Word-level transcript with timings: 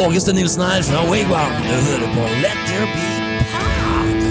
Ågeste 0.00 0.32
Nilsen 0.32 0.62
her 0.64 0.82
fra 0.86 1.00
Wigwam. 1.10 1.50
Du 1.60 1.74
hører 1.84 2.12
på 2.14 2.22
Let 2.40 2.60
There 2.68 2.86
Be 2.94 3.08
Pod. 3.50 4.22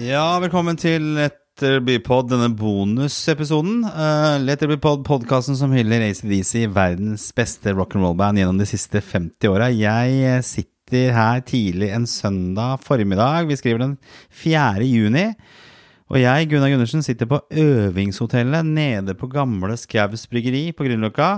Ja, 0.00 0.38
velkommen 0.40 0.78
til 0.80 1.02
Let 1.18 1.36
There 1.60 1.82
Be 1.84 1.98
Pod, 2.00 2.30
denne 2.30 2.48
bonusepisoden. 2.56 3.82
Uh, 3.84 4.40
Let 4.40 4.62
There 4.62 4.72
Be 4.72 4.78
Pod, 4.80 5.02
podkasten 5.04 5.58
som 5.58 5.74
hyller 5.76 6.00
ACDC, 6.06 6.64
verdens 6.72 7.26
beste 7.36 7.74
rock'n'roll-band 7.76 8.40
gjennom 8.40 8.62
de 8.62 8.68
siste 8.70 9.04
50 9.04 9.52
åra. 9.52 9.68
Jeg 9.68 10.16
eh, 10.30 10.40
sitter 10.40 11.12
her 11.12 11.44
tidlig 11.44 11.92
en 11.92 12.08
søndag 12.08 12.80
formiddag. 12.86 13.50
Vi 13.52 13.60
skriver 13.60 13.84
den 13.84 13.98
4. 14.32 14.80
juni. 14.88 15.26
Og 16.08 16.22
jeg, 16.22 16.48
Gunnar 16.48 16.72
Gundersen, 16.72 17.04
sitter 17.04 17.28
på 17.28 17.42
øvingshotellet 17.52 18.64
nede 18.64 19.12
på 19.12 19.28
gamle 19.28 19.76
Skaus 19.76 20.24
bryggeri 20.32 20.70
på 20.72 20.88
Grünerløkka. 20.88 21.30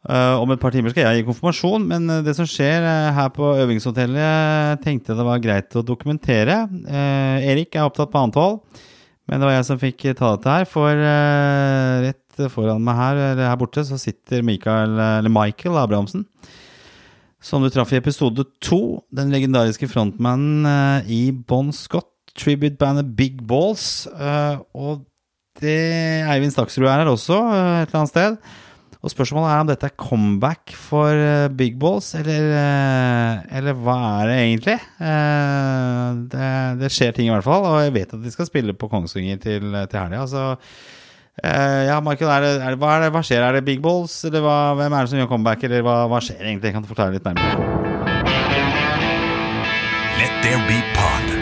Uh, 0.00 0.40
om 0.40 0.48
et 0.48 0.60
par 0.62 0.72
timer 0.72 0.94
skal 0.94 1.04
jeg 1.04 1.20
gi 1.20 1.26
konfirmasjon, 1.26 1.82
men 1.84 2.06
uh, 2.08 2.20
det 2.24 2.32
som 2.38 2.46
skjer 2.48 2.86
uh, 2.86 3.10
her 3.18 3.28
på 3.36 3.50
øvingshotellet, 3.60 4.80
tenkte 4.84 5.12
jeg 5.12 5.18
det 5.18 5.26
var 5.28 5.42
greit 5.44 5.76
å 5.76 5.84
dokumentere. 5.84 6.62
Erik 6.88 7.76
er 7.76 7.84
opptatt 7.84 8.12
på 8.12 8.22
annet 8.22 8.38
hold, 8.40 8.62
men 9.28 9.42
det 9.42 9.50
var 9.50 9.58
jeg 9.58 9.68
som 9.68 9.82
fikk 9.82 10.06
ta 10.16 10.32
dette 10.34 10.54
her. 10.56 10.68
For 10.70 11.04
rett 12.06 12.48
foran 12.50 12.80
meg 12.82 12.96
her, 12.96 13.20
eller 13.30 13.50
her 13.50 13.60
borte, 13.60 13.84
så 13.84 14.00
sitter 14.00 14.46
Michael, 14.46 14.96
eller 15.20 15.32
Michael 15.32 15.76
Abrahamsen. 15.82 16.24
Som 17.40 17.62
du 17.64 17.70
traff 17.72 17.92
i 17.92 18.00
episode 18.00 18.44
to. 18.64 19.00
Den 19.16 19.30
legendariske 19.32 19.88
frontmannen 19.88 21.04
i 21.08 21.28
Bon 21.32 21.70
Scott 21.72 22.10
tribute-bandet 22.38 23.14
Big 23.16 23.40
Balls. 23.46 24.08
Uh, 24.14 24.62
og 24.74 25.04
det 25.60 25.76
Eivind 26.30 26.54
Staksrud 26.54 26.88
er 26.88 27.02
her 27.02 27.10
også, 27.10 27.36
uh, 27.36 27.80
et 27.82 27.90
eller 27.90 28.02
annet 28.02 28.14
sted. 28.14 28.36
Og 29.00 29.08
spørsmålet 29.08 29.48
er 29.48 29.62
om 29.62 29.68
dette 29.70 29.88
er 29.88 29.96
comeback 29.96 30.74
for 30.76 31.16
uh, 31.16 31.48
Big 31.56 31.78
Balls, 31.80 32.10
eller, 32.18 32.50
eller 33.48 33.78
hva 33.80 33.96
er 34.20 34.28
det 34.28 34.34
egentlig? 34.42 34.74
Det, 36.34 36.48
det, 36.82 36.90
skjer 36.92 37.14
ting 37.16 37.30
i 37.30 37.32
hvert 37.32 37.46
fall, 37.46 37.64
og 37.64 37.78
jeg 37.80 37.94
vet 37.96 38.12
at 38.12 38.20
de 38.20 38.32
skal 38.34 38.48
spille 38.50 38.74
på 38.76 38.90
Kongsvinger 38.92 39.40
til, 39.40 39.70
til 39.88 40.00
helga. 40.02 40.20
Altså, 40.20 40.42
ja, 41.40 41.96
Michael, 42.04 42.34
er 42.34 42.44
det, 42.44 42.52
er 42.58 42.76
det, 42.76 42.80
hva, 42.82 42.92
er 42.98 43.06
det, 43.06 43.10
hva, 43.16 43.24
skjer? 43.24 43.46
Er 43.46 43.56
det 43.56 43.64
Big 43.70 43.80
Balls, 43.80 44.18
eller 44.28 44.44
hva, 44.44 44.58
hvem 44.82 44.92
er 44.92 45.08
det 45.08 45.14
som 45.14 45.22
gjør 45.22 45.32
comeback, 45.32 45.64
eller 45.70 45.86
hva, 45.86 45.96
hva 46.12 46.20
skjer 46.26 46.44
egentlig? 46.44 46.68
Jeg 46.68 46.76
Kan 46.76 46.84
du 46.84 46.92
forklare 46.92 47.16
litt 47.16 47.24
nærmere? 47.24 47.56
Let 50.20 50.36
there 50.44 50.60
be 50.68 50.76
pod. 50.92 51.32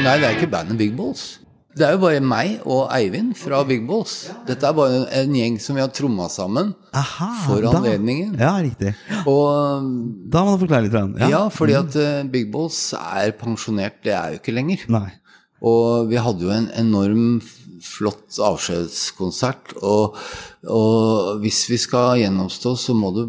Nei, 0.00 0.16
det 0.16 0.30
er 0.30 0.40
ikke 0.40 0.48
bandet 0.56 0.80
Big 0.80 0.96
Balls. 0.96 1.42
Det 1.70 1.84
er 1.86 1.94
jo 1.94 2.00
bare 2.02 2.18
meg 2.24 2.64
og 2.66 2.88
Eivind 2.90 3.36
fra 3.38 3.60
Big 3.68 3.84
Balls. 3.86 4.14
Dette 4.48 4.66
er 4.66 4.74
bare 4.74 5.04
en 5.20 5.36
gjeng 5.38 5.58
som 5.62 5.76
vi 5.78 5.82
har 5.84 5.92
tromma 5.94 6.26
sammen 6.32 6.72
Aha, 6.98 7.28
for 7.44 7.62
da. 7.62 7.70
anledningen. 7.78 8.34
Ja, 8.40 8.56
riktig. 8.58 8.90
Og 9.30 9.86
Da 10.34 10.42
må 10.46 10.56
du 10.56 10.64
forklare 10.64 10.88
litt. 10.88 10.96
ja, 11.22 11.28
Ja, 11.30 11.42
fordi 11.54 11.76
at 11.78 11.94
eh, 11.96 12.24
Big 12.26 12.50
Balls 12.50 12.80
er 12.98 13.30
pensjonert, 13.38 14.00
det 14.02 14.16
er 14.16 14.34
jo 14.34 14.40
ikke 14.42 14.56
lenger. 14.56 14.82
Nei. 14.90 15.08
Og 15.62 16.10
vi 16.10 16.18
hadde 16.18 16.42
jo 16.48 16.50
en 16.54 16.70
enorm 16.80 17.40
flott 17.80 18.34
avskjedskonsert, 18.44 19.76
og, 19.80 20.18
og 20.68 21.38
hvis 21.44 21.62
vi 21.70 21.78
skal 21.80 22.18
gjennomstå, 22.20 22.74
så 22.76 22.96
må 22.96 23.12
du 23.14 23.22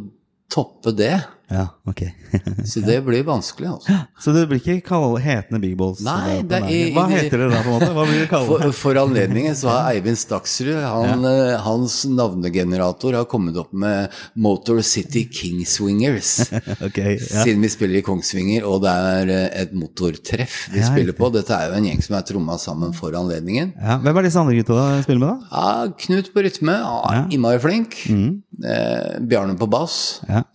toppe 0.51 0.91
det. 0.97 1.13
Ja, 1.51 1.65
ok. 1.85 2.01
Så 2.71 2.79
det 2.85 3.01
blir 3.03 3.23
vanskelig, 3.27 3.67
altså. 3.67 3.95
Så 4.23 4.31
det 4.35 4.45
blir 4.47 4.61
ikke 4.61 4.77
kall 4.87 5.17
hetende 5.19 5.59
Big 5.59 5.73
Balls? 5.79 5.99
Nei, 6.05 6.39
det 6.47 6.61
er-. 6.63 6.93
Hva 6.95 7.03
heter 7.11 7.43
det 7.43 7.49
da, 7.51 7.59
på 7.65 7.73
en 7.73 7.75
måte? 7.75 7.89
Hva 7.97 8.05
blir 8.07 8.21
det 8.23 8.29
kalt? 8.31 8.47
For, 8.47 8.75
for 8.77 8.99
anledningen 9.01 9.57
så 9.57 9.71
har 9.73 9.89
Eivind 9.91 10.19
Staksrud, 10.21 10.77
han, 10.79 11.25
ja. 11.27 11.57
hans 11.65 12.01
navnegenerator, 12.07 13.17
har 13.19 13.27
kommet 13.31 13.59
opp 13.59 13.73
med 13.75 14.15
Motor 14.39 14.79
City 14.85 15.25
Kingswingers. 15.27 16.37
Ok, 16.81 16.97
ja. 16.97 17.43
Siden 17.43 17.61
vi 17.61 17.69
spiller 17.69 17.99
i 17.99 18.03
Kongsvinger, 18.05 18.63
og 18.65 18.81
det 18.85 18.91
er 18.91 19.31
eh, 19.33 19.61
et 19.63 19.73
motortreff 19.75 20.69
vi 20.71 20.79
Ja, 20.79 20.87
spiller 20.89 21.15
på. 21.17 21.27
Dette 21.33 21.53
er 21.55 21.69
jo 21.69 21.77
en 21.77 21.87
gjeng 21.89 22.01
som 22.05 22.15
er 22.17 22.25
tromma 22.27 22.55
sammen 22.61 22.95
for 22.95 23.13
anledningen. 23.17 23.73
Ja, 23.75 23.97
hvem 24.01 24.17
er 24.21 24.27
disse 24.27 24.39
andre 24.41 24.55
gutta 24.57 24.77
du 24.95 25.03
spiller 25.05 25.21
med, 25.25 25.43
da? 25.43 25.51
Ja, 25.51 25.97
Knut 26.05 26.31
på 26.33 26.45
rytme, 26.45 26.77
ja, 26.79 27.25
innmari 27.33 27.61
flink. 27.63 27.97
Eh, 28.07 29.19
Bjarne 29.29 29.57
på 29.59 29.67
bass. 29.71 30.21
Ja. 30.29 30.45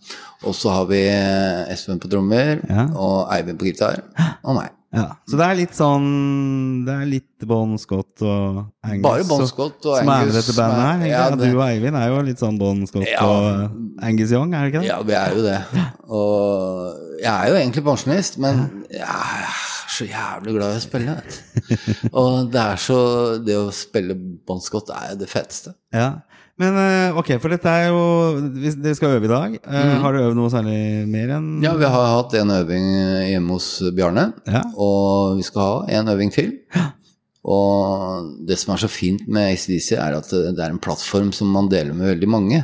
Og 0.45 0.53
så 0.53 0.69
har 0.69 0.85
vi 0.85 0.99
eh, 1.09 1.71
Espen 1.73 1.99
på 1.99 2.09
trommer, 2.11 2.59
Ja. 2.69 2.87
og 2.93 3.31
Eivind 3.33 3.57
på 3.57 3.65
gitar, 3.71 4.03
og 4.43 4.55
meg. 4.55 4.69
ja. 4.93 5.07
Så 5.27 5.35
det 5.39 5.45
er 5.47 5.55
litt 5.57 5.73
sånn 5.75 6.85
Det 6.85 6.93
er 6.93 7.05
litt 7.09 7.45
Bon 7.45 7.73
Scott 7.77 8.21
og 8.23 8.61
Angus 8.85 9.03
Bare 9.03 9.25
Bon 9.27 9.43
Scott 9.49 9.83
og 9.85 9.97
som 9.97 10.09
er 10.09 10.25
med 10.25 10.33
dette 10.37 10.53
bandet 10.55 10.85
her. 10.85 11.01
er- 11.01 11.09
ja, 11.11 11.29
det- 11.35 11.49
du 11.51 11.57
og 11.59 11.65
Eivind 11.67 11.95
er 11.97 12.07
jo 12.13 12.21
litt 12.21 12.39
sånn 12.39 12.57
Bon 12.57 12.85
Scott 12.87 13.05
Ja. 13.09 13.25
og 13.25 13.71
Angus 14.01 14.31
Young, 14.31 14.53
er 14.53 14.63
det 14.69 14.73
ikke 14.73 14.81
det? 14.81 14.87
Ja, 14.87 15.01
vi 15.01 15.13
er 15.13 15.35
jo 15.35 15.41
det. 15.43 15.59
Og 16.09 17.19
jeg 17.21 17.33
er 17.33 17.47
jo 17.49 17.55
egentlig 17.59 17.83
pensjonist, 17.83 18.37
men 18.37 18.85
jeg 18.91 19.01
er 19.01 19.57
så 19.89 20.05
jævlig 20.07 20.53
glad 20.53 20.73
i 20.73 20.77
å 20.77 20.83
spille. 20.85 21.15
Vet. 21.17 22.09
Og 22.13 22.51
det 22.53 22.61
er 22.61 22.75
så 22.77 23.43
Det 23.43 23.55
å 23.57 23.71
spille 23.73 24.13
Bon 24.45 24.61
Scott 24.61 24.89
er 24.93 25.15
det 25.17 25.27
feteste. 25.29 25.73
Ja. 25.93 26.19
Men 26.57 26.73
eh, 26.81 27.17
ok, 27.19 27.35
for 27.41 27.53
dette 27.53 27.69
er 27.69 27.91
jo 27.91 27.97
Dere 28.81 28.95
skal 28.97 29.17
øve 29.19 29.27
i 29.27 29.31
dag. 29.31 29.57
Mm. 29.61 29.91
Har 30.01 30.13
du 30.15 30.21
øvd 30.23 30.37
noe 30.39 30.49
særlig 30.49 30.79
mer 31.11 31.35
enn 31.37 31.49
Ja, 31.61 31.75
vi 31.77 31.85
har 31.85 32.07
hatt 32.15 32.33
en 32.39 32.49
øving 32.55 32.87
hjemme 33.29 33.57
hos 33.59 33.67
Bjarne, 33.93 34.31
Ja. 34.49 34.63
og 34.73 35.37
vi 35.37 35.45
skal 35.45 35.61
ha 35.61 35.99
en 35.99 36.09
øving 36.15 36.33
til. 36.33 36.55
Og 37.47 38.25
det 38.49 38.57
som 38.59 38.73
er 38.73 38.81
så 38.81 38.89
fint 38.91 39.21
med 39.31 39.53
ACDC, 39.53 39.93
er 39.95 40.17
at 40.17 40.27
det 40.33 40.57
er 40.59 40.73
en 40.73 40.81
plattform 40.83 41.29
som 41.31 41.47
man 41.53 41.69
deler 41.71 41.93
med 41.95 42.09
veldig 42.15 42.27
mange. 42.33 42.63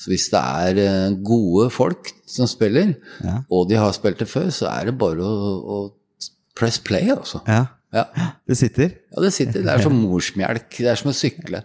Så 0.00 0.10
hvis 0.10 0.26
det 0.32 0.40
er 0.40 0.80
eh, 0.82 1.14
gode 1.22 1.68
folk 1.70 2.10
som 2.26 2.48
spiller, 2.50 2.94
Ja. 3.22 3.42
og 3.52 3.68
de 3.70 3.76
har 3.78 3.92
spilt 3.94 4.18
det 4.18 4.26
før, 4.32 4.48
så 4.50 4.66
er 4.72 4.88
det 4.90 4.96
bare 4.98 5.22
å, 5.22 5.52
å 5.62 5.78
press 6.58 6.80
play, 6.82 7.10
altså. 7.12 7.42
Ja. 7.46 7.66
Ja. 7.96 8.32
Det 8.46 8.56
sitter. 8.58 8.90
Ja, 9.14 9.22
det 9.24 9.32
sitter. 9.34 9.64
Det 9.64 9.72
er 9.72 9.82
som 9.82 9.94
morsmelk. 9.96 10.68
Det 10.76 10.90
er 10.90 10.98
som 11.00 11.10
å 11.10 11.14
sykle. 11.16 11.62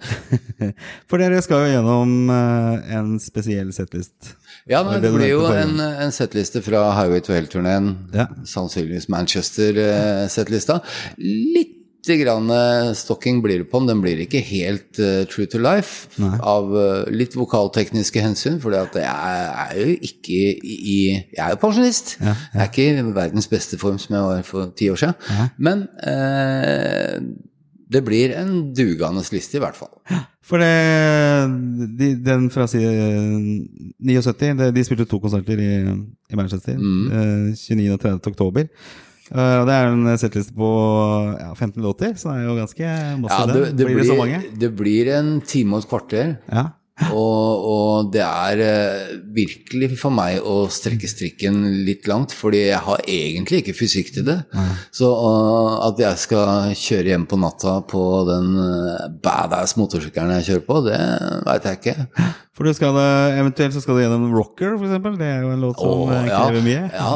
For 1.11 1.21
dere 1.21 1.41
skal 1.43 1.65
jo 1.65 1.73
gjennom 1.73 2.31
eh, 2.31 2.93
en 2.97 3.17
spesiell 3.21 3.73
settlist. 3.75 4.33
Ja, 4.69 4.83
men 4.87 5.01
Det 5.03 5.11
blir 5.13 5.33
jo 5.33 5.43
en, 5.49 5.75
en 5.81 6.13
settliste 6.15 6.61
fra 6.63 6.85
Highway 6.95 7.23
to 7.25 7.35
Hell-turneen. 7.35 7.91
Ja. 8.15 8.27
Sannsynligvis 8.47 9.09
Manchester-settlista. 9.11 10.79
Litt 11.19 11.70
grann 12.07 12.49
eh, 12.49 12.93
stocking 12.97 13.41
blir 13.43 13.61
det 13.61 13.67
på 13.69 13.79
den. 13.79 13.91
Den 13.91 14.01
blir 14.01 14.21
ikke 14.23 14.41
helt 14.41 14.97
uh, 14.99 15.21
true 15.29 15.45
to 15.45 15.59
life 15.61 16.09
av 16.41 16.71
uh, 16.73 17.03
litt 17.13 17.35
vokaltekniske 17.37 18.23
hensyn, 18.23 18.57
for 18.61 18.73
jeg 18.73 19.03
er 19.05 19.75
jo 19.77 19.93
ikke 20.09 20.39
i, 20.57 20.97
Jeg 21.35 21.43
er 21.45 21.53
jo 21.53 21.61
pensjonist. 21.61 22.15
Jeg 22.21 22.57
er 22.57 22.71
ikke 22.71 22.87
i 22.89 23.05
verdens 23.13 23.49
beste 23.51 23.77
form 23.81 23.99
som 24.01 24.15
jeg 24.15 24.27
var 24.31 24.43
for 24.47 24.73
ti 24.77 24.89
år 24.89 24.99
siden. 25.03 25.53
Men 25.57 25.85
uh, 26.01 27.21
det 27.91 28.03
blir 28.07 28.33
en 28.39 28.71
dugende 28.73 29.23
liste, 29.33 29.59
i 29.59 29.61
hvert 29.61 29.77
fall. 29.77 29.93
For 30.41 30.57
det, 30.57 30.71
de, 31.99 32.15
den 32.25 32.49
fra 32.51 32.65
si, 32.67 32.81
79 32.81 34.57
de, 34.57 34.71
de 34.73 34.83
spilte 34.87 35.05
to 35.05 35.19
konserter 35.21 35.59
i, 35.59 35.71
i 36.31 36.39
Manchester. 36.39 36.79
Mm. 36.79 37.53
29. 37.53 37.91
og 37.93 37.99
30. 38.01 38.33
oktober. 38.33 38.69
Og 39.31 39.67
det 39.69 39.75
er 39.77 39.87
en 39.87 40.11
settliste 40.19 40.51
på 40.57 40.69
ja, 41.39 41.53
15 41.55 41.79
låter, 41.83 42.15
så 42.19 42.33
det 42.33 42.41
er 42.41 42.49
jo 42.49 42.55
ganske 42.57 42.91
masse. 43.21 43.37
Ja, 43.39 43.47
det, 43.47 43.61
det, 43.61 43.71
det, 43.79 43.87
blir, 43.87 44.07
så 44.09 44.17
mange? 44.19 44.41
det 44.59 44.71
blir 44.75 45.11
en 45.15 45.33
time 45.47 45.77
og 45.77 45.85
et 45.85 45.91
kvarter. 45.91 46.33
Ja. 46.51 46.65
Og, 47.09 47.65
og 47.71 48.11
det 48.13 48.21
er 48.23 48.61
eh, 48.65 49.13
virkelig 49.33 49.95
for 49.99 50.13
meg 50.13 50.43
å 50.45 50.67
strekke 50.71 51.09
strikken 51.09 51.63
litt 51.87 52.07
langt, 52.09 52.35
fordi 52.37 52.65
jeg 52.67 52.81
har 52.85 53.01
egentlig 53.09 53.63
ikke 53.63 53.77
fysikk 53.79 54.13
til 54.15 54.27
det. 54.27 54.37
Så 54.93 55.09
eh, 55.09 55.73
at 55.87 56.03
jeg 56.03 56.21
skal 56.21 56.75
kjøre 56.77 57.13
hjem 57.13 57.25
på 57.31 57.41
natta 57.41 57.79
på 57.89 58.05
den 58.29 58.53
eh, 58.61 59.09
badass 59.23 59.77
motorsykkelen 59.79 60.37
jeg 60.39 60.49
kjører 60.51 60.65
på, 60.69 60.79
det 60.87 61.01
veit 61.49 61.67
jeg 61.69 61.81
ikke. 61.81 62.07
For 62.57 62.67
du 62.67 62.75
skal, 62.77 62.97
eventuelt 63.39 63.73
så 63.73 63.81
skal 63.81 63.97
du 63.97 64.03
gjennom 64.03 64.31
Rocker, 64.35 64.75
eksempel. 64.77 65.15
Det 65.17 65.29
er 65.33 65.45
jo 65.45 65.53
en 65.55 65.63
låt 65.65 65.81
som 65.81 66.01
Åh, 66.05 66.15
ja. 66.27 66.41
krever 66.45 66.65
mye. 66.65 66.81
Ja, 66.93 67.13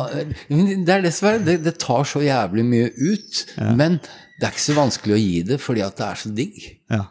det 0.88 0.96
er 0.96 1.04
dessverre. 1.06 1.42
er 1.44 1.50
det, 1.52 1.60
det 1.68 1.76
tar 1.84 2.08
så 2.08 2.24
jævlig 2.24 2.66
mye 2.66 2.94
ut. 2.96 3.44
Men 3.78 4.00
det 4.40 4.48
er 4.48 4.56
ikke 4.56 4.66
så 4.66 4.78
vanskelig 4.80 5.16
å 5.16 5.20
gi 5.22 5.44
det, 5.52 5.60
fordi 5.64 5.84
at 5.86 6.00
det 6.00 6.08
er 6.08 6.24
så 6.24 6.32
digg. 6.36 6.64
Ja. 6.92 7.04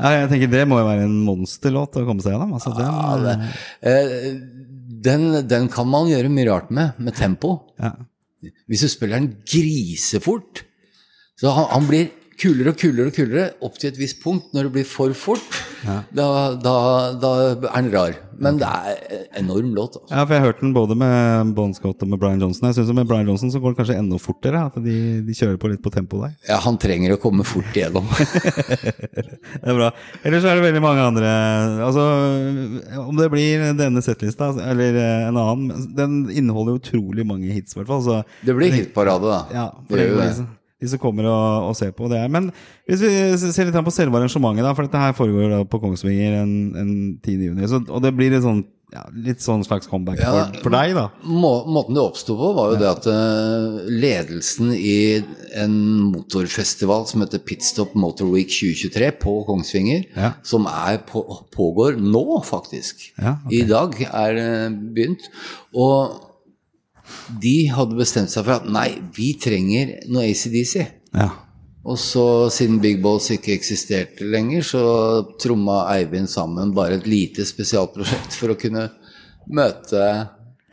Ja, 0.00 0.10
jeg 0.22 0.30
tenker 0.32 0.52
det 0.52 0.62
må 0.68 0.78
jo 0.80 0.86
være 0.88 1.06
en 1.06 1.18
monsterlåt 1.26 1.98
å 2.00 2.04
komme 2.08 2.24
seg 2.24 2.34
gjennom. 2.34 2.54
Altså, 2.56 2.72
den, 2.76 2.88
Ja, 2.88 3.16
det, 3.24 3.34
eh, 3.90 4.30
den, 5.06 5.26
den 5.48 5.68
kan 5.72 5.88
man 5.88 6.08
gjøre 6.10 6.32
mye 6.32 6.48
rart 6.50 6.70
med, 6.74 6.96
med 6.98 7.16
tempo. 7.18 7.58
ja. 7.80 7.94
Hvis 8.40 8.80
du 8.80 8.88
spiller 8.88 9.18
den 9.18 9.34
grisefort 9.44 10.62
Så 11.36 11.50
han, 11.52 11.66
han 11.74 11.84
blir 11.90 12.06
kulere 12.40 12.72
og 12.72 12.78
kulere 12.80 13.10
og 13.10 13.12
kulere 13.12 13.42
opp 13.60 13.76
til 13.76 13.90
et 13.90 13.98
visst 14.00 14.22
punkt. 14.22 14.46
Når 14.56 14.68
det 14.68 14.72
blir 14.78 14.86
for 14.88 15.12
fort, 15.12 15.59
da, 15.84 16.26
da, 16.60 16.74
da 17.20 17.30
er 17.50 17.82
den 17.82 17.92
rar. 17.94 18.18
Men 18.40 18.56
det 18.56 18.68
er 18.68 19.00
en 19.36 19.44
enorm 19.44 19.74
låt. 19.76 19.98
Altså. 19.98 20.14
Ja, 20.14 20.22
for 20.24 20.32
jeg 20.32 20.40
har 20.40 20.48
hørt 20.48 20.62
den 20.64 20.72
både 20.72 20.96
med 20.96 21.50
Bon 21.56 21.74
Scott 21.76 22.00
og 22.00 22.08
med 22.08 22.20
Brian 22.22 22.40
Johnson. 22.40 22.70
Jeg 22.70 22.78
synes 22.78 22.94
Med 22.96 23.08
Brian 23.08 23.28
Johnson 23.28 23.52
så 23.52 23.60
går 23.60 23.74
det 23.74 23.80
kanskje 23.82 23.96
enda 24.00 24.16
fortere. 24.20 24.62
At 24.70 24.78
de, 24.80 24.94
de 25.26 25.36
kjører 25.36 25.58
på 25.60 25.68
litt 25.72 25.82
på 25.84 25.92
tempo 25.92 26.22
der. 26.22 26.32
Ja, 26.48 26.56
han 26.64 26.78
trenger 26.80 27.16
å 27.16 27.20
komme 27.20 27.44
fort 27.44 27.68
igjennom. 27.76 28.08
Det 29.60 29.66
er 29.68 29.76
bra. 29.76 29.90
Ellers 30.24 30.46
er 30.48 30.56
det 30.56 30.64
veldig 30.64 30.80
mange 30.82 31.02
andre 31.04 31.30
Altså, 31.84 32.04
Om 33.02 33.18
det 33.18 33.28
blir 33.32 33.64
denne 33.76 34.02
settlista 34.04 34.50
eller 34.70 34.96
en 35.28 35.38
annen 35.40 35.88
Den 35.96 36.14
inneholder 36.32 36.78
utrolig 36.80 37.26
mange 37.28 37.50
hits, 37.52 37.74
i 37.74 37.80
hvert 37.80 37.90
fall. 37.90 38.24
Det 38.46 38.56
blir 38.56 38.72
hitparade, 38.72 39.28
da. 39.28 39.42
ja, 39.52 39.66
for 39.88 40.00
det 40.00 40.08
det 40.14 40.30
det. 40.40 40.48
De, 40.80 40.88
som- 40.88 40.98
kommer 41.02 41.28
og, 41.28 41.68
og 41.70 41.76
ser 41.76 41.92
på 41.92 42.08
det. 42.10 42.18
er. 42.24 42.28
Men 42.32 42.50
hvis 42.88 43.00
vi 43.04 43.52
ser 43.52 43.68
litt 43.68 43.76
på 43.84 43.92
selve 43.94 44.16
arrangementet, 44.18 44.64
da, 44.64 44.74
for 44.74 44.88
dette 44.88 44.98
her 45.06 45.12
foregår 45.16 45.50
da 45.58 45.62
på 45.68 45.80
Kongsvinger 45.82 46.40
en, 46.42 46.52
en 46.76 46.92
10. 47.22 47.38
juni. 47.50 47.68
Så, 47.68 47.82
og 47.88 48.02
det 48.02 48.14
blir 48.16 48.30
litt 48.32 48.42
sånn, 48.46 48.64
ja, 48.90 49.04
litt 49.14 49.38
sånn 49.44 49.62
slags 49.62 49.86
comeback 49.86 50.18
Ja. 50.18 50.30
for, 50.50 50.64
for 50.64 50.74
deg, 50.74 50.96
da. 50.96 51.04
Må, 51.22 51.52
måten 51.70 51.94
det 51.94 52.02
oppsto 52.02 52.34
på, 52.34 52.48
var 52.56 52.72
jo 52.72 52.78
det 52.80 52.88
at 52.90 53.06
eh, 53.06 53.90
ledelsen 54.02 54.72
i 54.74 54.96
en 55.60 55.76
motorfestival 56.10 57.06
som 57.06 57.22
heter 57.22 57.42
Pitstop 57.46 57.94
Motor 57.94 58.32
Week 58.32 58.50
2023 58.50 59.12
på 59.22 59.36
Kongsvinger, 59.46 60.04
Ja. 60.16 60.32
som 60.42 60.66
er 60.66 60.98
på, 61.06 61.22
pågår 61.54 62.00
nå, 62.02 62.24
faktisk. 62.46 63.12
Ja, 63.20 63.36
ok. 63.44 63.52
I 63.54 63.62
dag 63.68 63.94
er 64.10 64.34
det 64.40 64.50
begynt. 64.96 65.28
Og 65.74 66.26
de 67.42 67.54
hadde 67.72 67.96
bestemt 67.98 68.32
seg 68.32 68.44
for 68.46 68.58
at 68.60 68.66
nei, 68.70 68.88
vi 69.16 69.32
trenger 69.40 69.96
noe 70.10 70.26
ACDC. 70.30 70.74
Ja. 71.14 71.28
Og 71.90 71.96
så, 71.98 72.24
siden 72.52 72.76
Big 72.82 72.98
Balls 73.02 73.30
ikke 73.32 73.54
eksisterte 73.56 74.26
lenger, 74.28 74.62
så 74.66 74.82
tromma 75.40 75.86
Eivind 75.94 76.28
sammen 76.28 76.74
bare 76.76 76.98
et 76.98 77.06
lite 77.08 77.46
spesialprosjekt 77.48 78.36
for 78.36 78.52
å 78.52 78.58
kunne 78.60 78.88
møte 79.48 80.02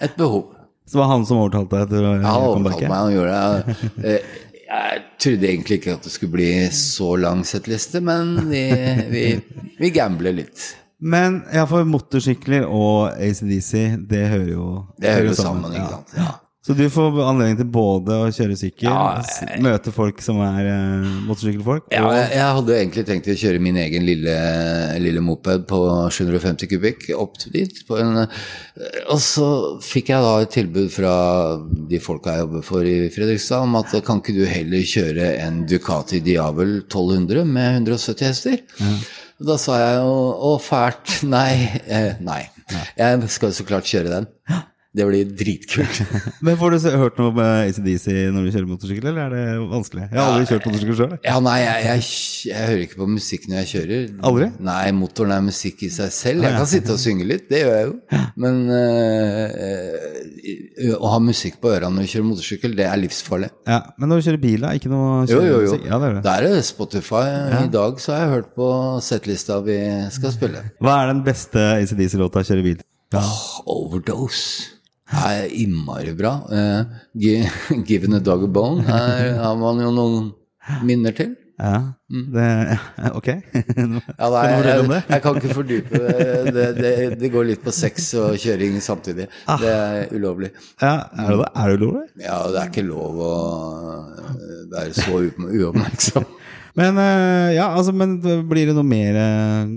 et 0.03 0.17
behov. 0.19 0.49
Så 0.87 0.95
det 0.97 1.01
var 1.01 1.09
han 1.13 1.23
som 1.27 1.39
overtalte 1.41 1.79
deg 1.85 1.93
til 1.95 2.05
å 2.07 2.11
komme 2.11 2.19
bakke? 2.19 2.27
Ja, 2.27 2.33
Han 2.33 2.49
overtalte 2.51 2.91
meg, 2.91 2.99
han 2.99 3.15
gjorde 3.15 3.39
det. 3.39 3.77
Eh, 4.11 4.35
Jeg 4.67 5.03
trodde 5.23 5.47
egentlig 5.47 5.77
ikke 5.79 5.93
at 5.95 6.03
det 6.03 6.11
skulle 6.11 6.33
bli 6.35 6.49
så 6.75 7.13
lang 7.15 7.45
settliste, 7.47 8.01
men 8.03 8.33
vi, 8.49 8.65
vi, 9.13 9.21
vi 9.79 9.89
gambler 9.95 10.35
litt. 10.35 10.65
Men 10.99 11.43
ja, 11.53 11.67
for 11.69 11.85
motorsykler 11.85 12.65
og 12.65 13.13
ACDC, 13.21 13.71
det 14.09 14.25
hører 14.31 14.51
jo 14.55 14.67
Det 14.97 15.13
hører 15.13 15.31
jo 15.31 15.37
sammen, 15.37 15.71
ikke 15.75 15.85
ja. 15.85 15.95
sant. 15.99 16.13
Ja. 16.17 16.33
Så 16.67 16.73
du 16.75 16.83
får 16.91 17.15
anledning 17.23 17.55
til 17.61 17.67
både 17.71 18.15
å 18.19 18.31
kjøre 18.33 18.55
sykkel, 18.59 18.89
Ja, 18.89 19.21
jeg... 19.23 19.61
møte 19.63 19.91
folk 19.95 20.17
som 20.19 20.41
er 20.43 20.65
eh, 20.67 21.05
motorsykkelfolk, 21.23 21.85
Ja, 21.93 22.01
og 22.03 22.11
jeg, 22.11 22.25
jeg 22.33 22.55
hadde 22.57 22.73
egentlig 22.75 23.03
tenkt 23.07 23.29
å 23.31 23.35
kjøre 23.39 23.61
min 23.63 23.79
egen 23.79 24.03
lille, 24.03 24.33
lille 24.99 25.23
moped 25.23 25.63
på 25.69 25.79
750 26.11 26.67
kubikk 26.73 27.05
opp 27.15 27.39
dit. 27.53 27.79
På 27.87 28.01
en, 28.03 28.19
eh, 28.25 28.99
og 29.07 29.21
så 29.23 29.47
fikk 29.85 30.11
jeg 30.11 30.25
da 30.25 30.33
et 30.43 30.51
tilbud 30.57 30.91
fra 30.91 31.13
de 31.87 32.01
folka 32.03 32.35
jeg 32.35 32.43
jobber 32.43 32.67
for 32.73 32.91
i 32.91 32.97
Fredrikstad, 33.15 33.63
om 33.63 33.79
at 33.79 33.95
kan 34.03 34.19
ikke 34.19 34.35
du 34.35 34.43
heller 34.51 34.83
kjøre 34.91 35.29
en 35.45 35.63
Ducati 35.71 36.19
Diabel 36.25 36.81
1200 36.81 37.47
med 37.47 37.79
170 37.85 38.27
hester? 38.27 38.59
Og 39.37 39.49
Da 39.51 39.57
sa 39.61 39.77
jeg 39.77 39.97
jo 40.01 40.13
å 40.49 40.53
fælt, 40.61 41.19
nei, 41.35 41.81
eh, 41.85 42.15
nei. 42.23 42.41
Jeg 42.97 43.29
skal 43.31 43.51
jo 43.51 43.57
så 43.59 43.65
klart 43.67 43.87
kjøre 43.87 44.09
den. 44.11 44.25
Det 44.95 45.03
blir 45.05 45.25
dritkult. 45.37 45.99
Men 46.45 46.55
får 46.57 46.71
du 46.73 46.77
hørt 46.97 47.17
noe 47.19 47.29
om 47.29 47.37
ACDC 47.43 48.05
når 48.33 48.41
du 48.47 48.51
kjører 48.53 48.67
motorsykkel, 48.69 49.07
eller 49.11 49.21
er 49.27 49.31
det 49.35 49.41
vanskelig? 49.69 50.03
Jeg 50.07 50.17
har 50.17 50.27
aldri 50.31 50.45
kjørt 50.49 50.65
motorsykkel 50.69 50.95
sjøl. 50.97 51.13
Ja, 51.27 51.35
nei, 51.43 51.57
jeg, 51.61 51.77
jeg, 51.85 51.99
jeg 52.49 52.63
hører 52.71 52.81
ikke 52.85 52.99
på 53.01 53.07
musikk 53.11 53.43
når 53.51 53.57
jeg 53.59 53.67
kjører. 53.73 54.01
Aldri? 54.29 54.47
Nei, 54.69 54.85
motoren 54.97 55.33
er 55.35 55.41
musikk 55.45 55.77
i 55.85 55.89
seg 55.93 56.09
selv. 56.15 56.39
Jeg 56.47 56.53
kan 56.57 56.69
sitte 56.71 56.91
og 56.95 56.99
synge 57.03 57.25
litt, 57.29 57.45
det 57.51 57.59
gjør 57.61 57.73
jeg 57.75 57.85
jo. 57.89 57.93
Men 58.41 58.53
øh, 58.77 59.49
å 60.97 61.07
ha 61.13 61.19
musikk 61.27 61.55
på 61.61 61.67
ørene 61.75 61.93
når 61.99 62.03
du 62.07 62.11
kjører 62.13 62.29
motorsykkel, 62.31 62.71
det 62.79 62.85
er 62.87 62.97
livsfarlig. 63.03 63.49
Ja, 63.69 63.79
men 63.99 64.05
når 64.09 64.15
du 64.23 64.25
kjører 64.29 64.41
bil, 64.47 64.59
da? 64.65 64.69
Ikke 64.79 64.91
noe 64.93 65.07
Jo, 65.29 65.39
jo, 65.45 65.57
jo. 65.67 65.73
Ja, 65.83 65.95
det 66.01 66.07
er 66.09 66.13
det. 66.17 66.23
Der 66.25 66.39
er 66.47 66.51
det 66.57 66.65
Spotify. 66.71 67.25
I 67.59 67.69
dag 67.73 67.93
så 68.01 68.07
har 68.15 68.21
jeg 68.23 68.33
hørt 68.37 68.49
på 68.57 68.67
settlista 69.05 69.53
vi 69.67 69.77
skal 70.15 70.31
spille. 70.33 70.59
Hva 70.81 70.93
er 71.03 71.07
den 71.13 71.21
beste 71.27 71.59
ACDC-låta 71.75 72.41
å 72.41 72.47
kjøre 72.49 72.63
bil? 72.65 72.79
Ja. 73.13 73.21
Overdose. 73.71 74.76
Er 75.11 75.47
innmari 75.55 76.13
bra. 76.17 76.33
Uh, 76.51 76.83
gi- 77.15 77.47
'Given 77.87 78.13
a 78.13 78.19
Dog 78.19 78.43
a 78.43 78.47
Bone' 78.47 78.83
her 78.83 79.37
har 79.39 79.55
man 79.55 79.79
jo 79.83 79.91
noen 79.95 80.31
minner 80.83 81.15
til. 81.15 81.35
Ja. 81.57 81.77
Det, 82.07 82.47
ok. 83.19 83.29
Mm. 83.77 83.97
Ja, 83.97 84.29
nei, 84.29 84.43
jeg, 84.67 85.03
jeg 85.09 85.23
kan 85.23 85.39
ikke 85.39 85.55
fordype 85.57 86.01
det. 86.03 86.67
Det, 86.77 86.95
det. 87.17 87.31
går 87.33 87.49
litt 87.51 87.63
på 87.65 87.73
sex 87.73 88.11
og 88.21 88.37
kjøring 88.41 88.77
samtidig. 88.83 89.25
Ah. 89.49 89.57
Det 89.61 89.73
er 89.73 90.13
ulovlig. 90.13 90.51
Ja, 90.81 90.95
er 91.17 91.33
det? 91.33 91.49
Er 91.49 91.71
det 91.71 91.79
ulovlig? 91.81 92.07
Ja, 92.21 92.39
det 92.53 92.61
er 92.61 92.71
ikke 92.71 92.85
lov 92.85 93.23
å 93.25 93.33
være 94.73 94.93
så 94.97 95.23
uoppmerksom. 95.25 96.29
Men 96.77 96.99
eh, 97.01 97.55
ja, 97.55 97.71
altså, 97.73 97.89
men 97.97 98.19
blir 98.21 98.69
det 98.69 98.75
noe 98.77 98.85
mer 98.85 99.17
eh, 99.17 99.71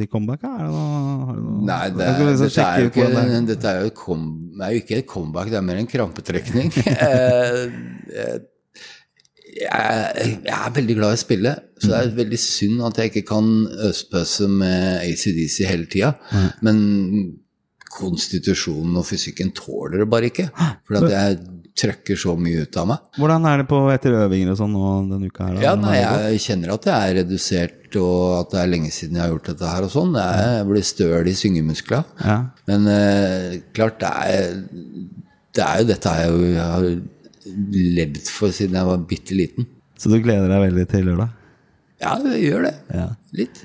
jeg 0.00 0.08
comeback? 0.08 0.40
Er 0.48 0.62
det 0.64 0.72
noe, 0.72 1.00
har 1.28 1.36
det 1.36 1.44
noe 1.44 1.64
Nei, 1.68 1.80
det 1.92 2.06
er, 2.06 2.20
liksom 2.22 2.46
dette, 2.46 2.64
er 2.64 2.88
ikke, 2.88 3.08
det 3.12 3.24
er. 3.26 3.48
dette 3.50 3.72
er 3.74 3.84
jo, 3.84 3.94
kom, 3.98 4.26
er 4.56 4.72
jo 4.72 4.80
ikke 4.80 5.02
et 5.02 5.10
comeback, 5.10 5.52
det 5.52 5.60
er 5.60 5.66
mer 5.68 5.82
en 5.82 5.90
krampetrekning. 5.90 6.72
Jeg, 9.56 10.36
jeg 10.44 10.56
er 10.56 10.76
veldig 10.76 10.96
glad 10.98 11.14
i 11.14 11.18
å 11.18 11.22
spille, 11.22 11.52
så 11.80 11.90
det 11.92 11.98
er 11.98 12.14
veldig 12.18 12.38
synd 12.40 12.84
at 12.88 13.00
jeg 13.00 13.12
ikke 13.12 13.26
kan 13.30 13.50
øspøse 13.88 14.48
med 14.52 15.02
ACDC 15.06 15.58
hele 15.70 15.88
tida. 15.92 16.14
Men 16.66 16.80
konstitusjonen 17.96 18.98
og 19.00 19.06
fysikken 19.08 19.52
tåler 19.56 20.02
det 20.02 20.08
bare 20.12 20.28
ikke. 20.30 20.50
For 20.86 20.98
at 21.00 21.12
jeg 21.12 21.38
trøkker 21.76 22.18
så 22.18 22.34
mye 22.40 22.64
ut 22.64 22.78
av 22.80 22.88
meg. 22.88 23.02
Hvordan 23.20 23.48
er 23.50 23.60
det 23.60 23.66
på 23.68 23.80
etter 23.92 24.16
øvinger 24.16 24.52
og 24.54 24.60
sånn 24.60 24.72
nå 24.76 24.92
denne 25.10 25.30
uka 25.30 25.48
her? 25.50 25.58
Ja, 25.64 25.74
nei, 25.80 25.96
jeg 26.00 26.40
kjenner 26.46 26.72
at 26.76 26.88
jeg 26.88 27.10
er 27.10 27.18
redusert, 27.20 27.98
og 28.00 28.22
at 28.40 28.54
det 28.54 28.62
er 28.62 28.70
lenge 28.72 28.92
siden 28.94 29.18
jeg 29.18 29.24
har 29.24 29.34
gjort 29.34 29.50
dette 29.52 29.72
her 29.72 29.88
og 29.88 29.92
sånn. 29.92 30.16
Jeg 30.20 30.68
blir 30.70 30.86
støl 30.88 31.28
i 31.28 31.36
syngemuskler. 31.36 32.06
Ja. 32.24 32.38
Men 32.70 32.88
eh, 32.92 33.58
klart, 33.76 34.00
det 34.00 34.12
er, 34.24 34.56
det 35.56 35.66
er 35.66 35.82
jo 35.82 35.90
dette 35.92 36.16
jeg 36.20 36.56
har 36.60 36.88
levd 37.96 38.30
for 38.30 38.54
siden 38.54 38.78
jeg 38.78 38.90
var 38.90 39.02
bitte 39.08 39.36
liten. 39.38 39.68
Så 39.96 40.12
du 40.12 40.18
gleder 40.20 40.50
deg 40.52 40.64
veldig 40.68 40.86
til 40.90 41.06
lørdag? 41.08 41.34
Ja, 41.96 42.12
jeg 42.20 42.42
gjør 42.50 42.66
det. 42.66 42.74
Ja. 42.92 43.06
Litt. 43.36 43.62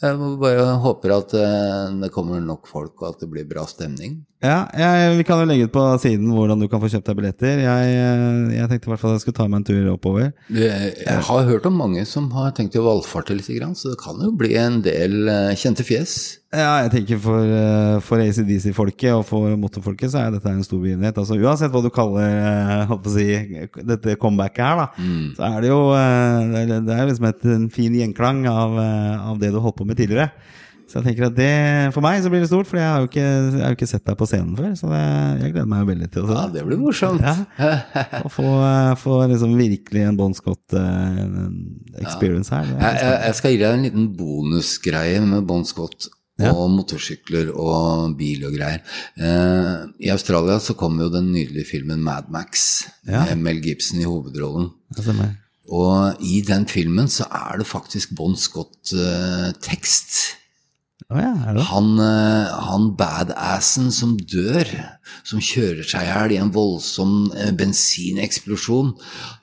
Jeg 0.00 0.16
må 0.16 0.30
bare 0.40 0.62
håper 0.80 1.12
at 1.18 1.34
eh, 1.36 1.90
det 2.00 2.08
kommer 2.14 2.40
nok 2.40 2.68
folk, 2.68 2.94
og 3.02 3.10
at 3.10 3.20
det 3.20 3.28
blir 3.28 3.44
bra 3.48 3.66
stemning. 3.68 4.22
Ja, 4.44 4.64
jeg, 4.76 5.18
Vi 5.18 5.26
kan 5.28 5.42
jo 5.42 5.48
legge 5.48 5.68
ut 5.68 5.74
på 5.74 5.84
siden 6.00 6.32
hvordan 6.32 6.60
du 6.60 6.66
kan 6.72 6.80
få 6.80 6.88
kjøpt 6.92 7.10
deg 7.10 7.18
billetter. 7.20 7.60
Jeg, 7.60 7.92
eh, 8.00 8.54
jeg 8.56 8.70
tenkte 8.70 8.88
i 8.88 8.92
hvert 8.94 9.02
fall 9.02 9.12
at 9.12 9.18
jeg 9.18 9.26
skulle 9.26 9.40
ta 9.40 9.48
meg 9.50 9.60
en 9.60 9.68
tur 9.68 9.92
oppover. 9.92 10.32
Jeg 10.48 10.94
jeg 11.04 11.26
har 11.28 11.50
hørt 11.50 11.68
om 11.68 11.76
mange 11.80 12.06
som 12.08 12.30
har 12.32 12.56
tenkt 12.56 12.80
å 12.80 12.86
valfarte 12.88 13.36
litt, 13.36 13.52
så 13.76 13.92
det 13.92 14.00
kan 14.00 14.20
jo 14.20 14.32
bli 14.32 14.54
en 14.60 14.80
del 14.84 15.28
eh, 15.28 15.52
kjente 15.60 15.84
fjes. 15.84 16.16
Ja, 16.54 16.70
jeg 16.84 16.90
tenker 16.94 17.18
For, 17.24 17.40
eh, 17.44 17.96
for 18.06 18.16
ACDC-folket 18.22 19.12
og 19.16 19.24
for 19.28 19.40
motorfolket 19.60 20.08
så 20.12 20.18
er 20.24 20.28
dette 20.36 20.50
en 20.52 20.64
stor 20.66 20.80
begivenhet. 20.82 21.16
Altså 21.18 21.34
Uansett 21.40 21.72
hva 21.74 21.82
du 21.84 21.90
kaller 21.94 22.26
eh, 22.30 22.94
si, 23.10 23.26
dette 23.84 24.10
comebacket 24.22 24.64
her, 24.64 24.76
da, 24.84 24.88
så 25.36 25.40
er 25.50 25.56
det 25.64 25.70
jo 25.72 25.80
eh, 25.98 26.40
det 26.84 26.94
er- 26.94 27.08
liksom 27.10 27.26
et, 27.30 27.42
en 27.58 27.68
fin 27.74 27.92
gjenklang 28.00 28.38
av, 28.50 28.70
av 29.34 29.38
det 29.42 29.50
du 29.54 29.58
holdt 29.60 29.78
på 29.82 29.86
med 29.88 29.96
tidligere. 29.98 30.28
Så 30.84 30.98
jeg 31.00 31.06
tenker 31.08 31.24
at 31.30 31.36
det, 31.38 31.54
For 31.94 32.02
meg 32.04 32.20
så 32.22 32.28
blir 32.30 32.42
det 32.44 32.48
stort, 32.50 32.68
for 32.68 32.76
jeg 32.76 32.84
har 32.86 32.98
jo 33.00 33.06
ikke, 33.08 33.22
jeg 33.24 33.62
har 33.64 33.70
jo 33.72 33.76
ikke 33.78 33.88
sett 33.88 34.04
deg 34.04 34.16
på 34.20 34.26
scenen 34.28 34.52
før. 34.58 34.74
Så 34.76 34.84
det, 34.92 35.00
jeg 35.40 35.52
gleder 35.54 35.70
meg 35.72 35.80
jo 35.80 35.88
veldig 35.88 36.08
til 36.12 36.26
se 36.28 36.34
Ja, 36.36 36.42
det. 36.44 36.52
det 36.58 36.64
blir 36.68 36.76
morsomt. 36.82 37.24
Ja. 37.24 37.34
Å 38.20 38.28
få, 38.30 38.44
få 39.00 39.12
liksom 39.32 39.56
virkelig 39.58 40.02
en 40.10 40.18
Bon 40.20 40.34
Scott-experience 40.36 42.50
her. 42.52 42.68
er 42.68 42.76
Jeg, 42.84 42.94
jeg, 43.00 43.16
jeg 43.24 43.34
skal 43.40 43.50
gi 43.54 43.60
deg 43.64 43.72
en 43.78 43.86
liten 43.88 44.04
bonusgreie 44.18 45.20
med 45.24 45.40
Bon 45.48 45.64
Scott 45.66 45.98
og 46.42 46.70
motorsykler 46.72 47.52
og 47.54 48.16
bil 48.18 48.42
og 48.48 48.56
greier. 48.56 48.80
Eh, 49.16 49.86
I 50.02 50.10
Australia 50.10 50.58
så 50.58 50.74
kom 50.74 50.98
jo 50.98 51.06
den 51.12 51.28
nydelige 51.32 51.68
filmen 51.70 52.02
Mad 52.02 52.26
Max 52.34 52.82
Ja. 53.06 53.22
med 53.30 53.38
Mel 53.38 53.60
Gibson 53.62 54.00
i 54.00 54.04
hovedrollen. 54.08 54.72
Og 55.70 56.16
i 56.20 56.40
den 56.44 56.66
filmen 56.68 57.06
så 57.08 57.24
er 57.30 57.58
det 57.58 57.66
faktisk 57.66 58.14
Bon 58.16 58.34
Scott-tekst. 58.36 60.10
Ja, 61.10 61.16
er 61.20 61.52
det 61.52 61.60
det? 61.60 61.64
Han, 61.68 61.98
eh, 62.00 62.48
han 62.68 62.90
badassen 62.96 63.90
som 63.92 64.16
dør, 64.18 64.64
som 65.26 65.38
kjører 65.42 65.84
seg 65.86 66.02
i 66.02 66.10
hjel 66.10 66.32
i 66.32 66.38
en 66.40 66.52
voldsom 66.54 67.30
eh, 67.36 67.50
bensineksplosjon, 67.52 68.94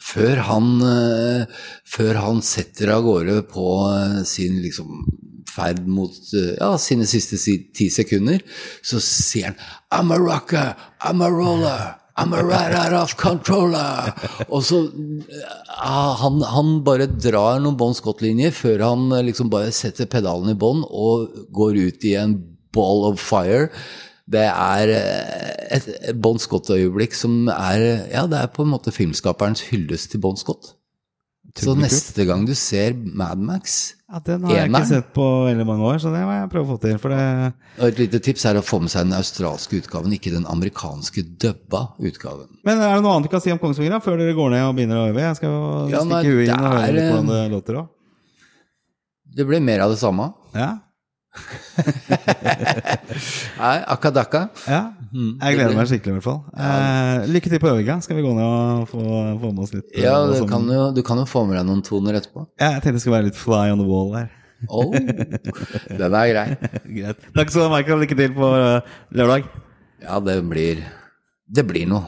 før 0.01 0.41
han, 0.49 0.71
eh, 0.81 1.45
før 1.85 2.15
han 2.25 2.41
setter 2.41 2.89
av 2.95 3.03
gårde 3.05 3.43
på 3.51 3.67
eh, 3.93 4.23
sin 4.27 4.57
liksom 4.63 5.05
ferd 5.55 5.85
mot 5.87 6.13
eh, 6.37 6.53
ja, 6.59 6.73
sine 6.81 7.07
siste 7.09 7.37
si- 7.41 7.63
ti 7.75 7.89
sekunder, 7.93 8.41
så 8.85 9.01
sier 9.03 9.51
han 9.51 9.57
I'm 9.91 10.13
a 10.15 10.19
rocker, 10.21 10.75
I'm 11.03 11.23
a 11.25 11.29
roller. 11.31 11.97
I'm 12.21 12.33
a 12.35 12.41
right 12.43 12.75
out 12.75 12.93
of 12.93 13.13
controller! 13.17 14.11
Og 14.51 14.61
så 14.67 14.81
han, 15.79 16.41
han 16.43 16.71
bare 16.85 17.07
drar 17.07 17.61
noen 17.63 17.77
Bon 17.79 17.95
Scott-linjer 17.95 18.51
før 18.53 18.83
han 18.83 19.07
eh, 19.15 19.23
liksom 19.29 19.49
bare 19.51 19.71
setter 19.73 20.09
pedalen 20.11 20.51
i 20.53 20.57
bånn 20.59 20.83
og 20.85 21.31
går 21.55 21.79
ut 21.87 22.05
i 22.09 22.15
en 22.19 22.35
ball 22.75 23.07
of 23.09 23.23
fire. 23.23 23.69
Det 24.31 24.43
er 24.47 24.91
eh, 24.97 25.79
et 25.79 25.89
Bon 26.21 26.37
Scott-øyeblikk 26.39 27.15
som 27.17 27.47
er 27.55 27.87
Ja, 28.11 28.27
det 28.29 28.43
er 28.43 28.53
på 28.53 28.67
en 28.67 28.73
måte 28.75 28.93
filmskaperens 28.95 29.63
hyllest 29.71 30.11
til 30.13 30.21
Bon 30.23 30.37
Scott. 30.37 30.75
Så 31.57 31.73
neste 31.75 32.23
gang 32.29 32.45
du 32.47 32.53
ser 32.55 32.93
Mad 32.95 33.41
Max 33.43 33.95
Ja, 34.11 34.19
den 34.27 34.43
har 34.43 34.51
jeg 34.57 34.67
ikke 34.67 34.87
sett 34.89 35.13
på 35.15 35.25
veldig 35.47 35.63
mange 35.69 35.85
år, 35.87 35.99
så 36.03 36.09
det 36.11 36.19
må 36.27 36.33
jeg 36.35 36.49
prøve 36.51 36.65
å 36.65 36.69
få 36.73 36.77
til. 36.83 36.97
For 36.99 37.13
det 37.13 37.21
Og 37.79 37.85
et 37.87 37.99
lite 38.01 38.19
tips 38.19 38.43
er 38.49 38.57
å 38.59 38.63
få 38.65 38.81
med 38.83 38.91
seg 38.91 39.05
den 39.07 39.15
australske 39.15 39.79
utgaven, 39.79 40.11
ikke 40.17 40.33
den 40.33 40.43
amerikanske 40.51 41.23
dubba 41.39 41.85
utgaven. 41.95 42.49
Men 42.67 42.81
er 42.83 42.97
det 42.97 43.05
noe 43.05 43.13
annet 43.15 43.29
du 43.29 43.31
kan 43.31 43.43
si 43.45 43.53
om 43.55 43.61
Kongsvinger 43.61 44.03
før 44.03 44.19
dere 44.19 44.35
går 44.35 44.51
ned 44.51 44.65
og 44.67 44.75
begynner 44.75 44.99
å 44.99 45.05
øve? 45.13 45.23
Jeg 45.23 45.39
skal 45.39 45.53
jo 45.55 45.61
Ja, 45.93 46.03
stikke 46.03 46.27
huet 46.27 46.49
inn 46.49 46.59
og 46.59 46.75
høre 46.75 46.91
litt 46.97 47.07
hvordan 47.07 47.31
eh, 47.31 47.37
det 47.39 47.55
låter 47.55 47.79
òg. 47.79 47.87
Det 49.31 49.47
blir 49.47 49.63
mer 49.63 49.85
av 49.85 49.93
det 49.95 49.99
samme. 50.01 50.27
Ja. 50.59 50.73
Nei, 53.61 53.77
akadaka. 53.87 54.49
ja. 54.67 54.81
Jeg 55.11 55.55
gleder 55.57 55.75
meg 55.75 55.87
skikkelig, 55.89 56.11
i 56.11 56.13
hvert 56.17 56.27
fall. 56.27 56.39
Eh, 56.55 57.17
lykke 57.31 57.49
til 57.51 57.59
på 57.63 57.69
øvinga. 57.71 57.95
Skal 58.03 58.15
vi 58.17 58.23
gå 58.25 58.31
ned 58.35 58.45
og 58.47 58.87
få, 58.91 58.99
få 59.41 59.47
med 59.51 59.61
oss 59.65 59.73
litt? 59.75 59.87
eh, 59.95 60.01
Ja, 60.05 60.15
du 60.27 60.33
som- 60.39 60.49
kan, 60.49 60.63
jo, 60.71 60.83
du 60.95 61.01
kan 61.03 61.17
jo 61.19 61.25
få 61.27 61.39
med 61.47 61.55
deg 61.59 61.65
noen 61.67 61.81
toner 61.83 62.13
etterpå. 62.19 62.41
Ja, 62.59 62.67
jeg 62.75 62.81
tenkte 62.83 62.97
det 62.99 63.03
skulle 63.03 63.17
være 63.19 63.29
litt 63.31 63.35
fly 63.39 63.65
on 63.71 63.79
the 63.83 63.87
wall 63.87 64.09
der. 64.15 64.27
Oh, 64.69 64.91
den 64.93 66.13
er 66.13 66.27
grei. 66.31 66.47
Greit. 66.99 67.19
Takk 67.35 67.47
skal 67.49 67.61
du 67.63 67.67
ha, 67.67 67.71
Michael. 67.77 67.99
Lykke 68.05 68.15
til 68.19 68.31
på 68.37 68.47
eh, 68.55 68.79
lørdag. 69.17 69.43
Ja, 70.05 70.15
det 70.19 70.37
blir 70.49 70.75
Det 71.51 71.63
blir 71.67 71.85
noe. 71.89 72.03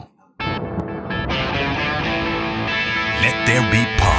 Let 3.24 3.36
there 3.46 3.64
be 3.72 3.82
pod. 3.98 4.13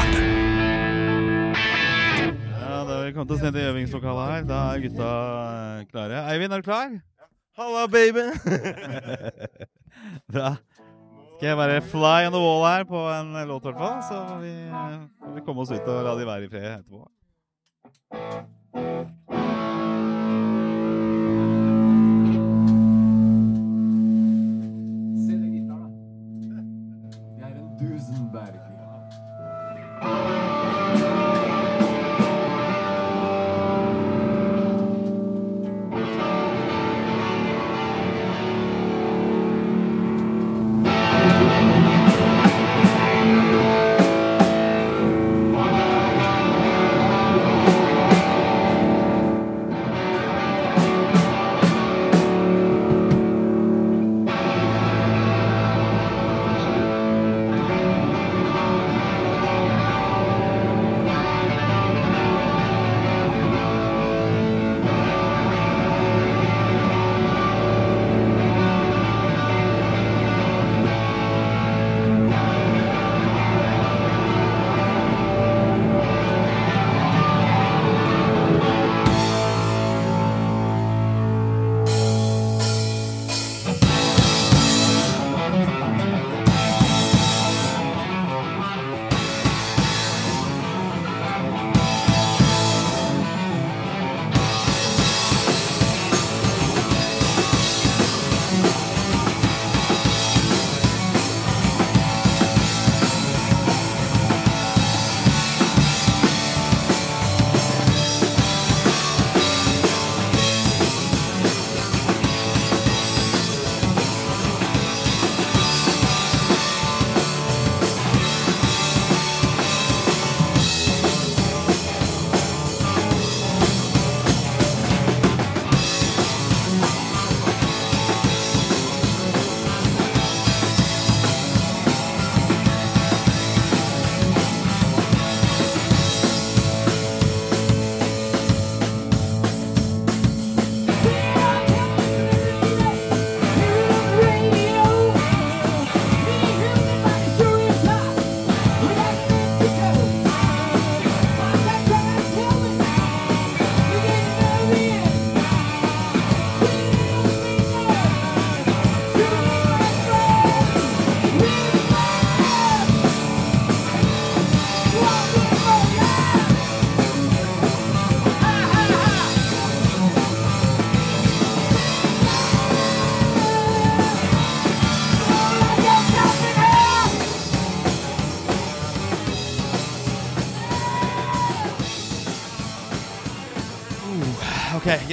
Ja, 3.15 3.19
da 3.19 3.23
kommet 3.23 3.31
oss 3.31 3.43
ned 3.43 3.55
i 3.55 3.67
øvingslokalet 3.69 4.31
her. 4.31 4.43
Da 4.43 4.55
er 4.75 4.79
gutta 4.83 5.09
eh, 5.79 5.85
klare. 5.87 6.33
Eivind, 6.33 6.53
er 6.53 6.57
du 6.57 6.63
klar? 6.63 6.89
Halla, 7.57 7.87
baby! 7.87 8.25
Bra. 10.33 10.55
Skal 11.37 11.47
jeg 11.47 11.57
bare 11.57 11.81
fly 11.81 12.27
on 12.27 12.33
the 12.35 12.41
wall 12.41 12.65
her 12.67 12.83
på 12.83 13.07
en 13.09 13.47
låt, 13.47 13.63
i 13.63 13.71
hvert 13.71 13.77
fall. 13.77 14.03
Så 14.09 14.37
vi, 14.41 14.51
vi 15.35 15.45
komme 15.45 15.61
oss 15.61 15.71
ut 15.71 15.87
og 15.87 16.03
la 16.03 16.17
de 16.19 16.27
være 16.27 16.43
i 16.43 16.49
fred 16.49 16.67
etterpå. 16.73 17.07
Ok, 30.03 30.31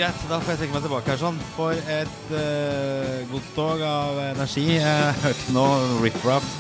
greit. 0.03 0.29
Da 0.29 0.41
får 0.43 0.55
jeg 0.55 0.63
trekke 0.63 0.77
meg 0.77 0.87
tilbake 0.87 1.13
her 1.13 1.21
sånn. 1.21 1.41
For 1.55 1.79
et 1.97 2.31
uh, 2.35 3.19
godstog 3.31 3.83
av 3.87 4.23
energi. 4.33 4.67
Jeg 4.79 5.19
hørte 5.23 5.55
nå 5.55 5.67
Riff 6.03 6.25
Raff 6.27 6.55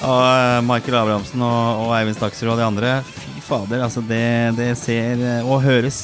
og 0.00 0.22
eh, 0.24 0.58
Michael 0.64 0.94
Abrahamsen 0.96 1.42
og, 1.44 1.82
og 1.82 1.90
Eivind 1.92 2.16
Staksrud 2.16 2.54
og 2.54 2.56
de 2.56 2.64
andre. 2.64 2.92
Fy 3.04 3.42
fader, 3.44 3.82
altså 3.84 4.00
det, 4.00 4.56
det 4.56 4.70
ser 4.80 5.20
eh, 5.20 5.44
og 5.44 5.60
høres 5.60 5.98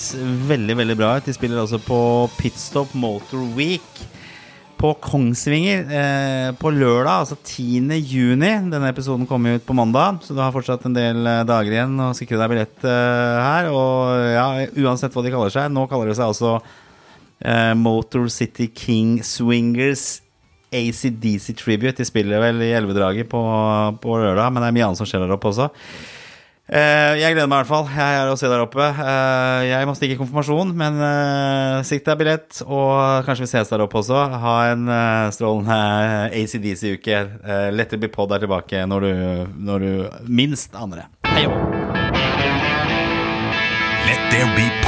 veldig, 0.50 0.76
veldig 0.82 0.96
bra 1.00 1.14
ut. 1.16 1.24
De 1.24 1.32
spiller 1.32 1.62
altså 1.62 1.80
på 1.80 1.98
Pitstop 2.36 2.92
Motor 2.92 3.46
Week 3.56 4.04
på 4.76 4.92
Kongsvinger 5.02 5.84
eh, 5.88 6.48
på 6.60 6.70
lørdag, 6.74 7.22
altså 7.22 7.36
10. 7.40 7.96
juni. 7.96 8.50
Denne 8.72 8.90
episoden 8.92 9.26
kommer 9.28 9.56
ut 9.56 9.64
på 9.66 9.76
mandag, 9.76 10.20
så 10.24 10.36
du 10.36 10.42
har 10.42 10.52
fortsatt 10.54 10.84
en 10.88 10.96
del 10.96 11.22
eh, 11.26 11.44
dager 11.48 11.72
igjen 11.72 11.94
å 12.04 12.12
sikre 12.16 12.40
deg 12.40 12.52
billett 12.52 12.84
eh, 12.84 13.38
her. 13.40 13.70
Og 13.72 14.26
ja, 14.34 14.46
uansett 14.84 15.16
hva 15.16 15.24
de 15.24 15.32
kaller 15.34 15.54
seg, 15.54 15.72
nå 15.72 15.86
kaller 15.90 16.12
de 16.12 16.18
seg 16.18 16.28
altså 16.28 16.58
eh, 16.58 17.72
Motor 17.78 18.28
City 18.32 18.68
King 18.76 19.18
Swingers 19.24 20.20
ACDC 20.74 21.56
Tribute. 21.56 21.96
De 22.00 22.08
spiller 22.08 22.42
vel 22.42 22.60
i 22.66 22.74
Elvedraget 22.76 23.30
på, 23.32 23.40
på 24.02 24.20
lørdag, 24.20 24.52
men 24.52 24.62
det 24.62 24.70
er 24.70 24.76
mye 24.76 24.90
annet 24.90 25.00
som 25.00 25.08
skjer 25.08 25.24
der 25.24 25.36
oppe 25.38 25.52
også. 25.54 25.70
Eh, 26.66 27.12
jeg 27.20 27.36
gleder 27.36 27.46
meg 27.46 27.60
i 27.60 27.62
hvert 27.62 27.70
fall. 27.70 27.84
Jeg 27.94 28.18
er 28.18 28.30
å 28.30 28.38
se 28.38 28.48
der 28.50 28.64
oppe. 28.64 28.82
Eh, 28.82 29.66
jeg 29.68 29.86
må 29.86 29.94
stikke 29.94 30.16
i 30.16 30.18
konfirmasjon, 30.18 30.72
men 30.78 30.98
uh, 30.98 31.84
sikt 31.86 32.08
deg 32.08 32.18
billett, 32.22 32.62
og 32.66 33.26
kanskje 33.28 33.46
vi 33.46 33.50
ses 33.52 33.70
der 33.70 33.84
oppe 33.84 34.00
også. 34.02 34.24
Ha 34.42 34.56
en 34.72 34.90
strålende 35.34 35.78
ACDC-uke. 36.34 37.22
Let 37.76 37.94
it 37.94 38.02
be 38.02 38.10
pod 38.10 38.34
er 38.34 38.42
tilbake 38.42 38.82
når 38.90 39.06
du, 39.06 39.14
når 39.70 39.86
du 39.86 39.92
minst 40.26 40.74
aner 40.74 41.04
det. 41.04 41.08
Hei 41.30 41.46
òg. 41.46 41.56
Let 44.06 44.28
there 44.34 44.50
be 44.58 44.66
pod. 44.82 44.85